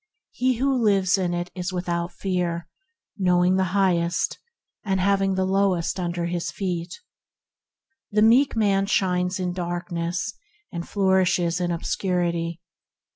He 0.31 0.55
who 0.55 0.81
lives 0.83 1.15
in 1.19 1.31
it 1.35 1.51
is 1.53 1.71
without 1.71 2.11
fear, 2.11 2.67
knowing 3.19 3.57
the 3.57 3.65
Highest 3.77 4.39
and 4.83 4.99
having 4.99 5.35
the 5.35 5.45
lowest 5.45 5.99
under 5.99 6.25
his 6.25 6.49
feet. 6.49 6.99
The 8.09 8.23
meek 8.23 8.55
man 8.55 8.87
shines 8.87 9.39
in 9.39 9.53
darkness, 9.53 10.33
and 10.71 10.89
flourishes 10.89 11.61
in 11.61 11.69
obscurity. 11.69 12.63